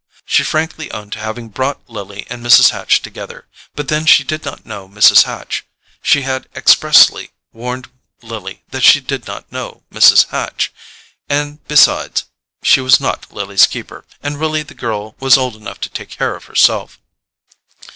She 0.25 0.41
frankly 0.43 0.89
owned 0.89 1.11
to 1.13 1.19
having 1.19 1.49
brought 1.49 1.87
Lily 1.87 2.25
and 2.27 2.43
Mrs. 2.43 2.71
Hatch 2.71 3.03
together, 3.03 3.45
but 3.75 3.87
then 3.87 4.07
she 4.07 4.23
did 4.23 4.43
not 4.43 4.65
know 4.65 4.89
Mrs. 4.89 5.25
Hatch—she 5.25 6.21
had 6.23 6.47
expressly 6.55 7.29
warned 7.53 7.87
Lily 8.23 8.63
that 8.71 8.81
she 8.83 8.99
did 8.99 9.27
not 9.27 9.51
know 9.51 9.83
Mrs. 9.93 10.29
Hatch—and 10.29 11.63
besides, 11.67 12.23
she 12.63 12.81
was 12.81 12.99
not 12.99 13.31
Lily's 13.31 13.67
keeper, 13.67 14.03
and 14.23 14.39
really 14.39 14.63
the 14.63 14.73
girl 14.73 15.15
was 15.19 15.37
old 15.37 15.55
enough 15.55 15.79
to 15.81 15.89
take 15.89 16.09
care 16.09 16.35
of 16.35 16.45
herself. 16.45 16.99